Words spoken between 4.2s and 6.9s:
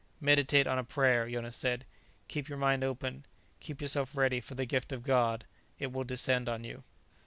for the gift of God. It will descend on you."